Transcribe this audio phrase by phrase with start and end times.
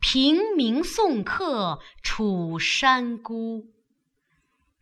[0.00, 3.66] 平明送客楚山孤。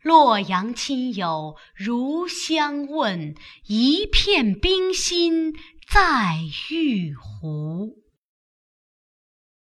[0.00, 3.34] 洛阳亲友如相问，
[3.66, 5.52] 一片冰心
[5.90, 6.38] 在
[6.70, 8.07] 玉壶。